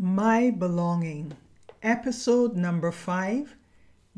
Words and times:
My 0.00 0.50
Belonging, 0.50 1.32
episode 1.82 2.54
number 2.54 2.92
five 2.92 3.56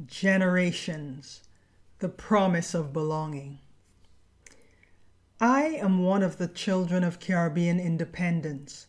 Generations 0.04 1.42
The 2.00 2.10
Promise 2.10 2.74
of 2.74 2.92
Belonging. 2.92 3.60
I 5.40 5.62
am 5.62 6.04
one 6.04 6.22
of 6.22 6.36
the 6.36 6.48
children 6.48 7.02
of 7.02 7.18
Caribbean 7.18 7.80
independence, 7.80 8.88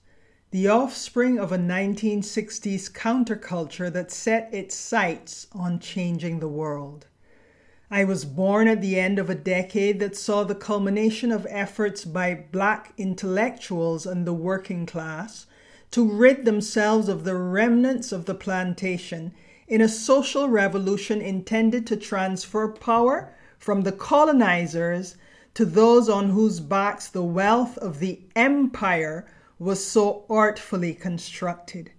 the 0.50 0.68
offspring 0.68 1.40
of 1.40 1.54
a 1.54 1.58
1960s 1.58 2.92
counterculture 2.92 3.90
that 3.94 4.12
set 4.12 4.54
its 4.54 4.76
sights 4.76 5.48
on 5.54 5.80
changing 5.80 6.42
the 6.42 6.50
world. 6.50 7.08
I 7.90 8.04
was 8.04 8.26
born 8.26 8.68
at 8.68 8.82
the 8.82 9.00
end 9.00 9.18
of 9.18 9.30
a 9.30 9.36
decade 9.36 10.02
that 10.02 10.18
saw 10.18 10.44
the 10.44 10.56
culmination 10.56 11.32
of 11.32 11.48
efforts 11.50 12.04
by 12.04 12.48
black 12.52 12.94
intellectuals 12.98 14.06
and 14.06 14.28
the 14.28 14.34
working 14.34 14.86
class 14.86 15.46
to 15.92 16.10
rid 16.10 16.46
themselves 16.46 17.10
of 17.10 17.24
the 17.24 17.36
remnants 17.36 18.12
of 18.12 18.26
the 18.26 18.34
plantation 18.34 19.34
in 19.68 19.82
a 19.82 19.88
social 19.88 20.50
revolution 20.50 21.22
intended 21.22 21.86
to 21.88 21.96
transfer 21.96 22.68
power 22.68 23.34
from 23.60 23.82
the 23.82 23.92
colonizers 23.92 25.16
to 25.54 25.66
those 25.66 26.10
on 26.10 26.30
whose 26.30 26.60
backs 26.60 27.08
the 27.08 27.24
wealth 27.24 27.78
of 27.78 28.00
the 28.00 28.22
empire 28.36 29.28
was 29.60 29.86
so 29.86 30.26
artfully 30.30 30.94
constructed. 30.94 31.92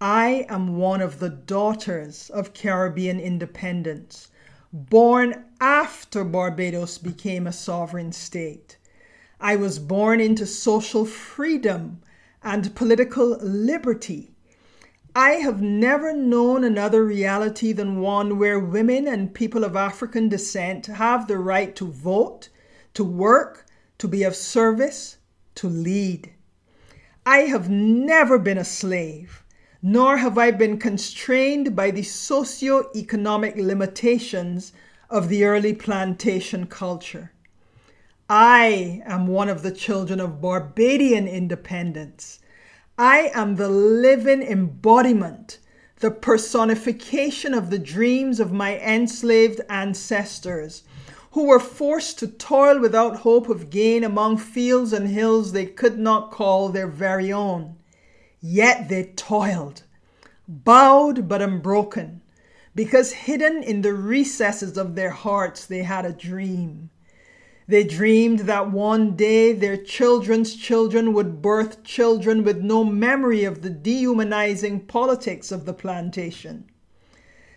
I 0.00 0.46
am 0.48 0.78
one 0.78 1.00
of 1.00 1.20
the 1.20 1.28
daughters 1.28 2.28
of 2.30 2.54
Caribbean 2.54 3.20
independence, 3.20 4.28
born 4.72 5.44
after 5.60 6.24
Barbados 6.24 6.98
became 6.98 7.46
a 7.46 7.52
sovereign 7.52 8.10
state. 8.10 8.78
I 9.40 9.54
was 9.54 9.78
born 9.78 10.20
into 10.20 10.46
social 10.46 11.04
freedom 11.04 12.00
and 12.44 12.74
political 12.74 13.38
liberty. 13.40 14.30
I 15.14 15.32
have 15.32 15.60
never 15.60 16.14
known 16.14 16.64
another 16.64 17.04
reality 17.04 17.72
than 17.72 18.00
one 18.00 18.38
where 18.38 18.58
women 18.58 19.06
and 19.06 19.34
people 19.34 19.62
of 19.62 19.76
African 19.76 20.28
descent 20.28 20.86
have 20.86 21.26
the 21.26 21.38
right 21.38 21.76
to 21.76 21.86
vote, 21.86 22.48
to 22.94 23.04
work, 23.04 23.66
to 23.98 24.08
be 24.08 24.22
of 24.22 24.34
service, 24.34 25.18
to 25.56 25.68
lead. 25.68 26.32
I 27.26 27.40
have 27.40 27.68
never 27.68 28.38
been 28.38 28.58
a 28.58 28.64
slave, 28.64 29.44
nor 29.82 30.16
have 30.16 30.38
I 30.38 30.50
been 30.50 30.78
constrained 30.78 31.76
by 31.76 31.90
the 31.90 32.02
socio-economic 32.02 33.56
limitations 33.56 34.72
of 35.10 35.28
the 35.28 35.44
early 35.44 35.74
plantation 35.74 36.66
culture. 36.66 37.32
I 38.30 39.02
am 39.04 39.26
one 39.26 39.50
of 39.50 39.62
the 39.62 39.72
children 39.72 40.20
of 40.20 40.40
Barbadian 40.40 41.28
independence. 41.28 42.40
I 43.04 43.32
am 43.34 43.56
the 43.56 43.68
living 43.68 44.42
embodiment, 44.42 45.58
the 45.98 46.12
personification 46.12 47.52
of 47.52 47.68
the 47.68 47.78
dreams 47.80 48.38
of 48.38 48.52
my 48.52 48.78
enslaved 48.78 49.60
ancestors 49.68 50.84
who 51.32 51.48
were 51.48 51.58
forced 51.58 52.20
to 52.20 52.28
toil 52.28 52.78
without 52.78 53.16
hope 53.16 53.48
of 53.48 53.70
gain 53.70 54.04
among 54.04 54.36
fields 54.36 54.92
and 54.92 55.08
hills 55.08 55.50
they 55.50 55.66
could 55.66 55.98
not 55.98 56.30
call 56.30 56.68
their 56.68 56.86
very 56.86 57.32
own. 57.32 57.74
Yet 58.40 58.88
they 58.88 59.06
toiled, 59.16 59.82
bowed 60.46 61.26
but 61.26 61.42
unbroken, 61.42 62.22
because 62.76 63.10
hidden 63.10 63.64
in 63.64 63.82
the 63.82 63.94
recesses 63.94 64.78
of 64.78 64.94
their 64.94 65.10
hearts 65.10 65.66
they 65.66 65.82
had 65.82 66.06
a 66.06 66.12
dream. 66.12 66.90
They 67.72 67.84
dreamed 67.84 68.40
that 68.40 68.70
one 68.70 69.16
day 69.16 69.54
their 69.54 69.78
children's 69.78 70.54
children 70.54 71.14
would 71.14 71.40
birth 71.40 71.82
children 71.84 72.44
with 72.44 72.58
no 72.58 72.84
memory 72.84 73.44
of 73.44 73.62
the 73.62 73.70
dehumanizing 73.70 74.80
politics 74.80 75.50
of 75.50 75.64
the 75.64 75.72
plantation. 75.72 76.66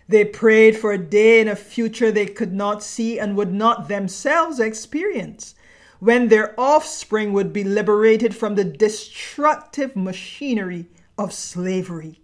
They 0.08 0.24
prayed 0.24 0.74
for 0.78 0.90
a 0.92 0.96
day 0.96 1.42
in 1.42 1.48
a 1.48 1.54
future 1.54 2.10
they 2.10 2.24
could 2.24 2.54
not 2.54 2.82
see 2.82 3.18
and 3.18 3.36
would 3.36 3.52
not 3.52 3.88
themselves 3.88 4.58
experience, 4.58 5.54
when 6.00 6.28
their 6.28 6.58
offspring 6.58 7.34
would 7.34 7.52
be 7.52 7.62
liberated 7.62 8.34
from 8.34 8.54
the 8.54 8.64
destructive 8.64 9.94
machinery 9.94 10.86
of 11.18 11.34
slavery. 11.34 12.22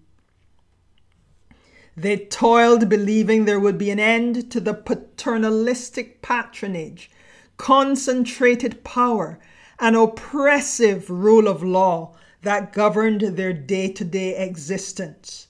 They 1.94 2.16
toiled 2.16 2.88
believing 2.88 3.44
there 3.44 3.60
would 3.60 3.76
be 3.76 3.91
an 3.91 4.00
end 4.00 4.50
to 4.50 4.60
the 4.60 4.72
paternalistic 4.72 6.22
patronage 6.22 7.10
concentrated 7.62 8.82
power, 8.82 9.38
and 9.78 9.94
oppressive 9.94 11.08
rule 11.08 11.46
of 11.46 11.62
law 11.62 12.12
that 12.42 12.72
governed 12.72 13.20
their 13.20 13.52
day 13.52 13.86
to 13.86 14.04
day 14.04 14.36
existence. 14.36 15.46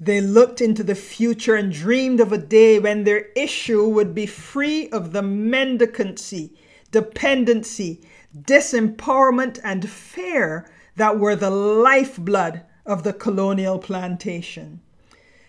They 0.00 0.20
looked 0.20 0.60
into 0.60 0.82
the 0.82 0.96
future 0.96 1.54
and 1.54 1.70
dreamed 1.72 2.18
of 2.18 2.32
a 2.32 2.36
day 2.36 2.80
when 2.80 3.04
their 3.04 3.26
issue 3.36 3.86
would 3.86 4.12
be 4.12 4.26
free 4.26 4.88
of 4.88 5.12
the 5.12 5.22
mendicancy, 5.22 6.50
dependency, 6.90 8.00
disempowerment, 8.36 9.60
and 9.62 9.88
fear 9.88 10.68
that 10.96 11.20
were 11.20 11.36
the 11.36 11.50
lifeblood 11.50 12.62
of 12.84 13.04
the 13.04 13.12
colonial 13.12 13.78
plantation. 13.78 14.80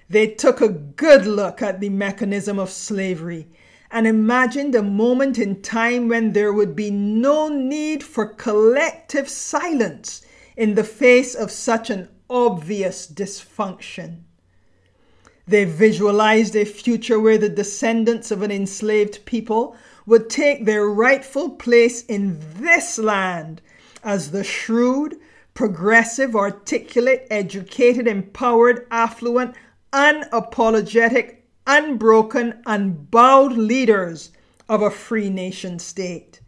They 0.08 0.28
took 0.28 0.62
a 0.62 0.70
good 0.70 1.26
look 1.26 1.64
at 1.64 1.80
the 1.80 1.90
mechanism 1.90 2.60
of 2.60 2.70
slavery 2.70 3.48
and 3.94 4.08
imagined 4.08 4.74
a 4.74 4.82
moment 4.82 5.38
in 5.38 5.62
time 5.62 6.08
when 6.08 6.34
there 6.34 6.52
would 6.52 6.76
be 6.76 6.90
no 6.90 7.48
need 7.48 8.04
for 8.04 8.26
collective 8.26 9.30
silence 9.30 10.26
in 10.58 10.74
the 10.74 10.84
face 10.84 11.36
of 11.36 11.52
such 11.52 11.92
an 11.92 12.10
obvious 12.28 13.06
dysfunction. 13.08 14.24
They 15.46 15.66
visualized 15.66 16.56
a 16.56 16.66
future 16.66 17.20
where 17.20 17.38
the 17.38 17.50
descendants 17.50 18.32
of 18.32 18.42
an 18.42 18.50
enslaved 18.50 19.26
people 19.26 19.76
would 20.08 20.28
take 20.28 20.66
their 20.66 20.88
rightful 20.88 21.52
place 21.52 22.04
in 22.06 22.40
this 22.56 22.98
land 22.98 23.62
as 24.04 24.32
the 24.32 24.44
shrewd, 24.44 25.20
progressive, 25.54 26.36
articulate, 26.36 27.28
educated, 27.30 28.08
empowered, 28.08 28.88
affluent, 28.90 29.54
unapologetic, 29.92 31.43
unbroken, 31.66 32.62
unbowed 32.66 33.54
leaders 33.54 34.32
of 34.68 34.82
a 34.82 34.90
free 34.90 35.30
nation 35.30 35.80
state. 35.80 36.40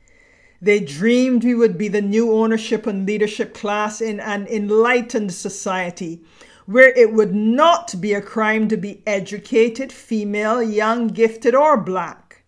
They 0.62 0.80
dreamed 0.80 1.44
we 1.44 1.54
would 1.54 1.78
be 1.78 1.88
the 1.88 2.02
new 2.02 2.32
ownership 2.32 2.88
and 2.88 3.06
leadership 3.06 3.54
class 3.54 4.02
in 4.02 4.20
an 4.20 4.48
enlightened 4.48 5.34
society 5.34 6.22
where 6.66 6.90
it 6.98 7.14
would 7.14 7.36
not 7.36 8.02
be 8.02 8.14
a 8.14 8.22
crime 8.22 8.68
to 8.70 8.78
be 8.78 9.04
educated, 9.06 9.92
female, 9.92 10.64
young, 10.64 11.08
gifted, 11.08 11.54
or 11.54 11.78
black. 11.78 12.44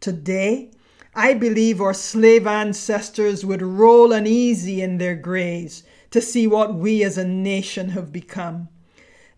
Today, 0.00 0.70
I 1.14 1.34
believe 1.34 1.80
our 1.80 1.94
slave 1.94 2.46
ancestors 2.46 3.44
would 3.44 3.62
roll 3.62 4.12
uneasy 4.12 4.82
in 4.82 4.98
their 4.98 5.16
graves 5.16 5.82
to 6.10 6.20
see 6.20 6.46
what 6.46 6.74
we 6.74 7.02
as 7.02 7.16
a 7.16 7.26
nation 7.26 7.90
have 7.90 8.12
become. 8.12 8.68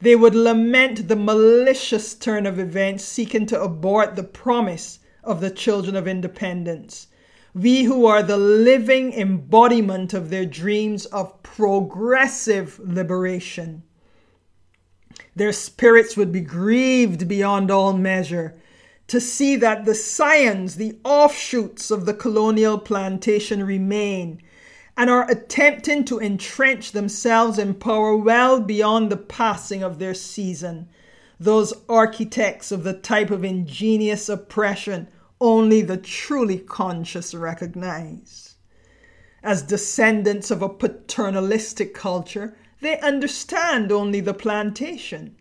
They 0.02 0.16
would 0.16 0.34
lament 0.34 1.06
the 1.06 1.14
malicious 1.14 2.14
turn 2.14 2.44
of 2.44 2.58
events 2.58 3.04
seeking 3.04 3.46
to 3.46 3.62
abort 3.62 4.16
the 4.16 4.24
promise 4.24 4.98
of 5.22 5.40
the 5.40 5.50
children 5.50 5.94
of 5.94 6.08
independence. 6.08 7.06
We 7.54 7.84
who 7.84 8.04
are 8.06 8.24
the 8.24 8.36
living 8.36 9.12
embodiment 9.12 10.12
of 10.12 10.28
their 10.28 10.44
dreams 10.44 11.06
of 11.06 11.40
progressive 11.44 12.80
liberation. 12.82 13.84
Their 15.36 15.52
spirits 15.52 16.16
would 16.16 16.32
be 16.32 16.40
grieved 16.40 17.28
beyond 17.28 17.70
all 17.70 17.92
measure 17.92 18.56
to 19.06 19.20
see 19.20 19.54
that 19.54 19.84
the 19.84 19.94
scions, 19.94 20.76
the 20.76 20.98
offshoots 21.04 21.92
of 21.92 22.06
the 22.06 22.14
colonial 22.14 22.76
plantation 22.76 23.64
remain 23.64 24.42
and 24.96 25.08
are 25.08 25.30
attempting 25.30 26.04
to 26.04 26.20
entrench 26.20 26.92
themselves 26.92 27.58
in 27.58 27.74
power 27.74 28.16
well 28.16 28.60
beyond 28.60 29.10
the 29.10 29.16
passing 29.16 29.82
of 29.82 29.98
their 29.98 30.14
season. 30.14 30.88
Those 31.40 31.72
architects 31.88 32.70
of 32.70 32.84
the 32.84 32.92
type 32.92 33.30
of 33.30 33.44
ingenious 33.44 34.28
oppression 34.28 35.08
only 35.40 35.82
the 35.82 35.96
truly 35.96 36.58
conscious 36.58 37.34
recognize. 37.34 38.54
As 39.42 39.62
descendants 39.62 40.52
of 40.52 40.62
a 40.62 40.68
paternalistic 40.68 41.94
culture, 41.94 42.56
they 42.80 43.00
understand 43.00 43.90
only 43.90 44.20
the 44.20 44.34
plantation. 44.34 45.34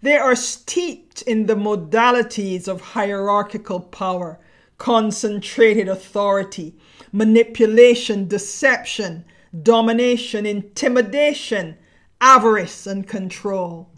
They 0.00 0.16
are 0.16 0.34
steeped 0.34 1.22
in 1.22 1.46
the 1.46 1.54
modalities 1.54 2.66
of 2.66 2.80
hierarchical 2.80 3.80
power, 3.80 4.40
concentrated 4.78 5.88
authority, 5.88 6.74
manipulation, 7.12 8.26
deception, 8.26 9.24
domination, 9.62 10.46
intimidation, 10.46 11.76
avarice, 12.20 12.86
and 12.86 13.06
control. 13.06 13.90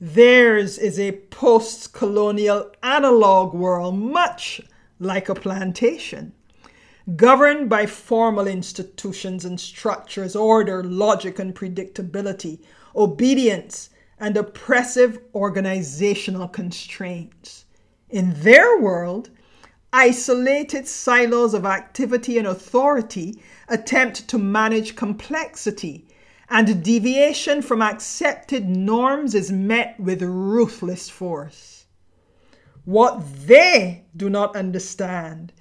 Theirs 0.00 0.76
is 0.78 0.98
a 0.98 1.12
post 1.12 1.92
colonial 1.92 2.70
analog 2.82 3.54
world, 3.54 3.98
much 3.98 4.60
like 4.98 5.28
a 5.28 5.34
plantation, 5.34 6.32
governed 7.14 7.70
by 7.70 7.86
formal 7.86 8.46
institutions 8.46 9.44
and 9.44 9.60
structures, 9.60 10.34
order, 10.34 10.82
logic, 10.82 11.38
and 11.38 11.54
predictability, 11.54 12.58
obedience, 12.94 13.90
and 14.18 14.36
oppressive 14.36 15.18
organizational 15.34 16.48
constraints. 16.48 17.66
In 18.10 18.32
their 18.42 18.78
world, 18.80 19.30
isolated 19.96 20.86
silos 20.86 21.54
of 21.54 21.64
activity 21.64 22.36
and 22.36 22.46
authority 22.46 23.42
attempt 23.66 24.28
to 24.28 24.36
manage 24.36 24.94
complexity, 24.94 26.06
and 26.50 26.84
deviation 26.84 27.62
from 27.62 27.80
accepted 27.80 28.68
norms 28.68 29.34
is 29.34 29.50
met 29.50 29.98
with 29.98 30.20
ruthless 30.20 31.08
force. 31.08 31.86
What 32.84 33.46
they 33.46 34.04
do 34.14 34.28
not 34.28 34.54
understand 34.54 35.54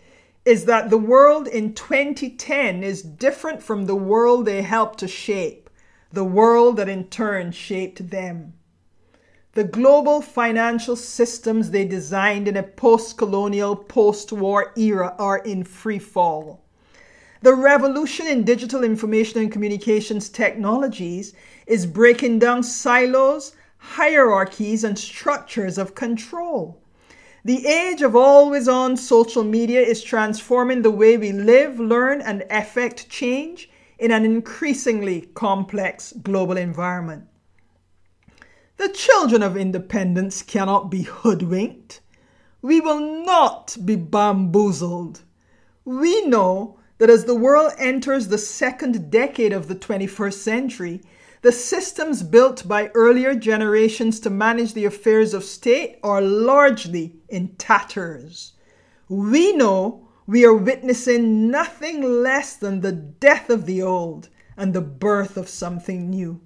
is 0.43 0.65
that 0.65 0.89
the 0.89 0.97
world 0.97 1.47
in 1.47 1.73
2010 1.73 2.83
is 2.83 3.01
different 3.01 3.63
from 3.63 3.85
the 3.85 3.95
world 3.95 4.45
they 4.45 4.63
helped 4.63 4.99
to 4.99 5.07
shape, 5.07 5.69
the 6.11 6.25
world 6.25 6.75
that 6.75 6.89
in 6.89 7.05
turn 7.05 7.53
shaped 7.53 8.09
them. 8.09 8.53
The 9.55 9.63
global 9.63 10.21
financial 10.21 10.97
systems 10.97 11.71
they 11.71 11.85
designed 11.85 12.49
in 12.49 12.57
a 12.57 12.63
post 12.63 13.17
colonial, 13.17 13.73
post 13.73 14.33
war 14.33 14.73
era 14.75 15.15
are 15.17 15.37
in 15.37 15.63
free 15.63 15.97
fall. 15.97 16.61
The 17.41 17.55
revolution 17.55 18.27
in 18.27 18.43
digital 18.43 18.83
information 18.83 19.39
and 19.39 19.49
communications 19.49 20.27
technologies 20.27 21.33
is 21.67 21.85
breaking 21.85 22.39
down 22.39 22.63
silos, 22.63 23.53
hierarchies, 23.77 24.83
and 24.83 24.99
structures 24.99 25.77
of 25.77 25.95
control. 25.95 26.81
The 27.45 27.65
age 27.65 28.01
of 28.01 28.13
always 28.13 28.67
on 28.67 28.97
social 28.97 29.45
media 29.45 29.79
is 29.79 30.03
transforming 30.03 30.81
the 30.81 30.91
way 30.91 31.15
we 31.15 31.31
live, 31.31 31.79
learn, 31.79 32.19
and 32.19 32.43
effect 32.49 33.07
change 33.07 33.69
in 33.99 34.11
an 34.11 34.25
increasingly 34.25 35.29
complex 35.33 36.11
global 36.11 36.57
environment. 36.57 37.29
The 38.77 38.89
children 38.89 39.41
of 39.41 39.55
independence 39.55 40.41
cannot 40.41 40.91
be 40.91 41.03
hoodwinked. 41.03 42.01
We 42.61 42.81
will 42.81 43.23
not 43.25 43.77
be 43.85 43.95
bamboozled. 43.95 45.21
We 45.85 46.25
know 46.25 46.77
that 46.97 47.09
as 47.09 47.25
the 47.25 47.35
world 47.35 47.71
enters 47.77 48.27
the 48.27 48.37
second 48.37 49.09
decade 49.09 49.53
of 49.53 49.67
the 49.67 49.75
21st 49.75 50.33
century, 50.33 51.01
the 51.41 51.51
systems 51.51 52.23
built 52.23 52.67
by 52.67 52.89
earlier 52.95 53.35
generations 53.35 54.19
to 54.21 54.29
manage 54.29 54.73
the 54.73 54.85
affairs 54.85 55.33
of 55.33 55.43
state 55.43 55.99
are 56.03 56.21
largely 56.21 57.15
in 57.29 57.55
tatters. 57.55 58.53
We 59.07 59.53
know 59.53 60.07
we 60.25 60.43
are 60.43 60.55
witnessing 60.55 61.51
nothing 61.51 62.01
less 62.01 62.55
than 62.55 62.81
the 62.81 62.91
death 62.91 63.49
of 63.49 63.67
the 63.67 63.83
old 63.83 64.29
and 64.57 64.73
the 64.73 64.81
birth 64.81 65.37
of 65.37 65.47
something 65.47 66.09
new. 66.09 66.41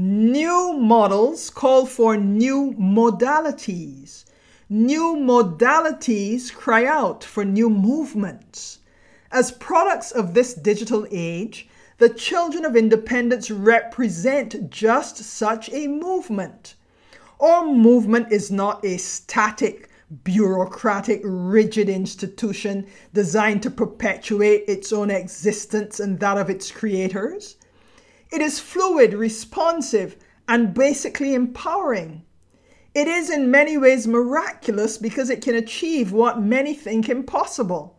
New 0.00 0.74
models 0.74 1.50
call 1.50 1.84
for 1.84 2.16
new 2.16 2.72
modalities. 2.78 4.26
New 4.68 5.16
modalities 5.16 6.54
cry 6.54 6.84
out 6.84 7.24
for 7.24 7.44
new 7.44 7.68
movements. 7.68 8.78
As 9.32 9.50
products 9.50 10.12
of 10.12 10.34
this 10.34 10.54
digital 10.54 11.04
age, 11.10 11.68
the 11.96 12.08
children 12.08 12.64
of 12.64 12.76
independence 12.76 13.50
represent 13.50 14.70
just 14.70 15.16
such 15.16 15.68
a 15.72 15.88
movement. 15.88 16.76
Our 17.40 17.66
movement 17.66 18.30
is 18.30 18.52
not 18.52 18.84
a 18.84 18.98
static, 18.98 19.88
bureaucratic, 20.22 21.22
rigid 21.24 21.88
institution 21.88 22.86
designed 23.12 23.64
to 23.64 23.70
perpetuate 23.72 24.62
its 24.68 24.92
own 24.92 25.10
existence 25.10 25.98
and 25.98 26.20
that 26.20 26.38
of 26.38 26.48
its 26.48 26.70
creators. 26.70 27.56
It 28.30 28.42
is 28.42 28.60
fluid, 28.60 29.14
responsive, 29.14 30.16
and 30.46 30.74
basically 30.74 31.34
empowering. 31.34 32.24
It 32.94 33.08
is 33.08 33.30
in 33.30 33.50
many 33.50 33.78
ways 33.78 34.06
miraculous 34.06 34.98
because 34.98 35.30
it 35.30 35.40
can 35.40 35.54
achieve 35.54 36.12
what 36.12 36.40
many 36.40 36.74
think 36.74 37.08
impossible. 37.08 37.98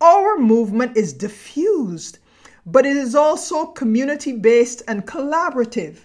Our 0.00 0.38
movement 0.38 0.96
is 0.96 1.12
diffused, 1.12 2.18
but 2.64 2.86
it 2.86 2.96
is 2.96 3.14
also 3.14 3.66
community 3.66 4.32
based 4.32 4.82
and 4.86 5.06
collaborative. 5.06 5.98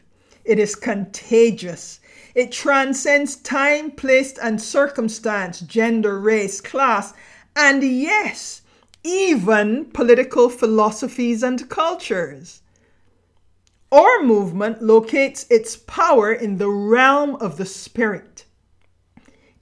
It 0.44 0.60
is 0.60 0.76
contagious. 0.76 2.00
It 2.34 2.52
transcends 2.52 3.36
time, 3.36 3.92
place, 3.92 4.38
and 4.38 4.62
circumstance, 4.62 5.62
gender, 5.62 6.20
race, 6.20 6.62
class, 6.62 7.14
and 7.56 7.84
yes, 7.84 8.62
even 9.04 9.86
political 9.86 10.50
philosophies 10.50 11.44
and 11.44 11.70
cultures. 11.70 12.62
Our 13.92 14.24
movement 14.24 14.82
locates 14.82 15.46
its 15.50 15.76
power 15.76 16.34
in 16.34 16.58
the 16.58 16.70
realm 16.70 17.36
of 17.36 17.58
the 17.58 17.66
spirit, 17.66 18.46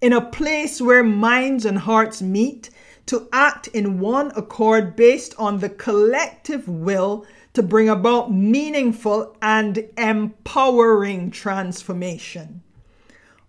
in 0.02 0.14
a 0.14 0.22
place 0.22 0.82
where 0.82 1.04
minds 1.04 1.66
and 1.66 1.80
hearts 1.80 2.22
meet 2.22 2.70
to 3.08 3.28
act 3.34 3.68
in 3.68 4.00
one 4.00 4.32
accord 4.36 4.96
based 4.96 5.36
on 5.38 5.60
the 5.60 5.70
collective 5.70 6.68
will 6.68 7.26
to 7.54 7.62
bring 7.62 7.90
about 7.90 8.34
meaningful 8.34 9.36
and 9.42 9.90
empowering 9.98 11.30
transformation. 11.30 12.64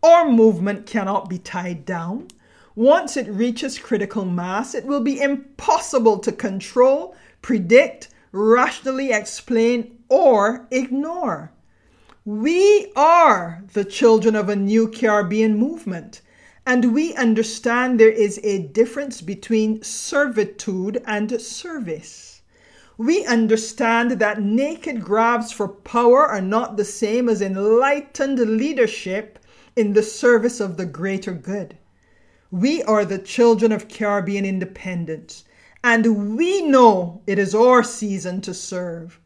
Our 0.03 0.29
movement 0.29 0.87
cannot 0.87 1.31
be 1.31 1.39
tied 1.39 1.87
down. 1.87 2.29
Once 2.75 3.17
it 3.17 3.29
reaches 3.29 3.79
critical 3.79 4.25
mass, 4.25 4.75
it 4.75 4.85
will 4.85 5.01
be 5.01 5.21
impossible 5.21 6.19
to 6.19 6.33
control, 6.33 7.17
predict, 7.41 8.09
rationally 8.35 9.13
explain, 9.13 9.97
or 10.09 10.67
ignore. 10.73 11.53
We 12.25 12.91
are 12.97 13.63
the 13.75 13.85
children 13.85 14.35
of 14.35 14.49
a 14.49 14.57
new 14.57 14.89
Caribbean 14.89 15.57
movement, 15.57 16.21
and 16.67 16.93
we 16.93 17.15
understand 17.15 18.01
there 18.01 18.11
is 18.11 18.41
a 18.43 18.59
difference 18.59 19.21
between 19.21 19.85
servitude 19.85 21.01
and 21.07 21.41
service. 21.41 22.43
We 22.99 23.25
understand 23.25 24.11
that 24.13 24.43
naked 24.43 25.05
grabs 25.05 25.53
for 25.53 25.69
power 25.69 26.27
are 26.27 26.41
not 26.41 26.77
the 26.77 26.85
same 26.85 27.29
as 27.29 27.41
enlightened 27.41 28.41
leadership 28.41 29.39
in 29.77 29.93
the 29.93 30.03
service 30.03 30.59
of 30.59 30.77
the 30.77 30.87
greater 30.87 31.33
good. 31.33 31.77
We 32.51 32.83
are 32.83 33.05
the 33.05 33.19
children 33.19 33.71
of 33.71 33.89
Caribbean 33.89 34.45
independence 34.45 35.45
and 35.85 36.39
we 36.39 36.63
know 36.63 37.21
it 37.27 37.39
is 37.39 37.55
our 37.55 37.85
season 37.85 38.41
to 38.41 38.55
serve. 38.55 39.21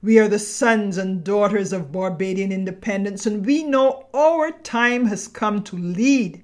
We 0.00 0.20
are 0.20 0.28
the 0.28 0.38
sons 0.38 0.96
and 0.96 1.24
daughters 1.24 1.72
of 1.72 1.90
Barbadian 1.90 2.52
independence, 2.52 3.26
and 3.26 3.44
we 3.44 3.64
know 3.64 4.06
our 4.14 4.52
time 4.52 5.06
has 5.06 5.26
come 5.26 5.64
to 5.64 5.76
lead. 5.76 6.40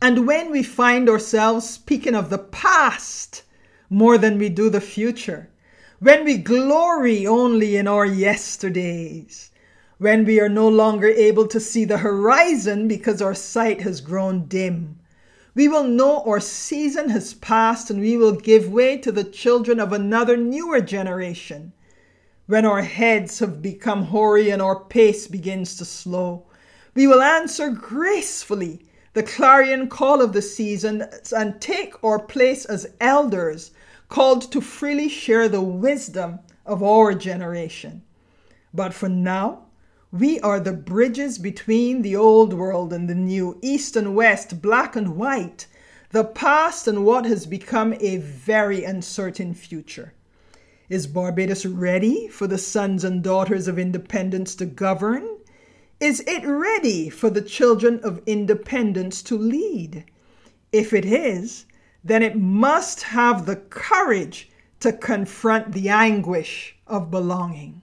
And 0.00 0.28
when 0.28 0.52
we 0.52 0.62
find 0.62 1.08
ourselves 1.08 1.68
speaking 1.68 2.14
of 2.14 2.30
the 2.30 2.38
past 2.38 3.42
more 3.90 4.16
than 4.16 4.38
we 4.38 4.48
do 4.48 4.70
the 4.70 4.80
future, 4.80 5.50
when 5.98 6.24
we 6.24 6.38
glory 6.38 7.26
only 7.26 7.76
in 7.76 7.88
our 7.88 8.06
yesterdays, 8.06 9.50
when 9.98 10.24
we 10.24 10.40
are 10.40 10.48
no 10.48 10.68
longer 10.68 11.08
able 11.08 11.48
to 11.48 11.58
see 11.58 11.84
the 11.84 11.98
horizon 11.98 12.86
because 12.86 13.20
our 13.20 13.34
sight 13.34 13.80
has 13.80 14.00
grown 14.00 14.46
dim, 14.46 15.00
we 15.58 15.66
will 15.66 15.82
know 15.82 16.22
our 16.22 16.38
season 16.38 17.08
has 17.08 17.34
passed 17.34 17.90
and 17.90 17.98
we 17.98 18.16
will 18.16 18.30
give 18.30 18.72
way 18.72 18.96
to 18.96 19.10
the 19.10 19.24
children 19.24 19.80
of 19.80 19.92
another 19.92 20.36
newer 20.36 20.80
generation. 20.80 21.72
When 22.46 22.64
our 22.64 22.82
heads 22.82 23.40
have 23.40 23.60
become 23.60 24.04
hoary 24.04 24.50
and 24.50 24.62
our 24.62 24.84
pace 24.84 25.26
begins 25.26 25.74
to 25.78 25.84
slow, 25.84 26.46
we 26.94 27.08
will 27.08 27.20
answer 27.20 27.70
gracefully 27.70 28.86
the 29.14 29.24
clarion 29.24 29.88
call 29.88 30.22
of 30.22 30.32
the 30.32 30.42
season 30.42 31.04
and 31.36 31.60
take 31.60 32.04
our 32.04 32.20
place 32.20 32.64
as 32.64 32.94
elders 33.00 33.72
called 34.08 34.52
to 34.52 34.60
freely 34.60 35.08
share 35.08 35.48
the 35.48 35.60
wisdom 35.60 36.38
of 36.66 36.84
our 36.84 37.14
generation. 37.14 38.02
But 38.72 38.94
for 38.94 39.08
now, 39.08 39.64
we 40.10 40.40
are 40.40 40.58
the 40.58 40.72
bridges 40.72 41.36
between 41.36 42.00
the 42.00 42.16
old 42.16 42.54
world 42.54 42.92
and 42.94 43.08
the 43.08 43.14
new, 43.14 43.58
east 43.60 43.94
and 43.94 44.14
west, 44.14 44.62
black 44.62 44.96
and 44.96 45.16
white, 45.16 45.66
the 46.10 46.24
past 46.24 46.88
and 46.88 47.04
what 47.04 47.26
has 47.26 47.44
become 47.44 47.92
a 48.00 48.16
very 48.16 48.84
uncertain 48.84 49.52
future. 49.52 50.14
Is 50.88 51.06
Barbados 51.06 51.66
ready 51.66 52.26
for 52.28 52.46
the 52.46 52.56
sons 52.56 53.04
and 53.04 53.22
daughters 53.22 53.68
of 53.68 53.78
independence 53.78 54.54
to 54.54 54.64
govern? 54.64 55.28
Is 56.00 56.20
it 56.26 56.46
ready 56.46 57.10
for 57.10 57.28
the 57.28 57.42
children 57.42 58.00
of 58.02 58.22
independence 58.24 59.22
to 59.24 59.36
lead? 59.36 60.06
If 60.72 60.94
it 60.94 61.04
is, 61.04 61.66
then 62.02 62.22
it 62.22 62.36
must 62.36 63.02
have 63.02 63.44
the 63.44 63.56
courage 63.56 64.48
to 64.80 64.92
confront 64.92 65.72
the 65.72 65.90
anguish 65.90 66.76
of 66.86 67.10
belonging. 67.10 67.82